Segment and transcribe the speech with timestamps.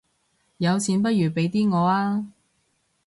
[0.57, 2.25] 有錢不如俾啲我吖